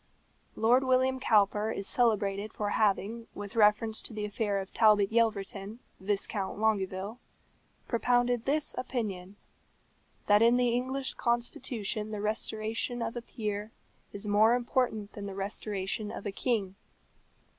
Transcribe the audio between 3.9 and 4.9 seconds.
to the affair of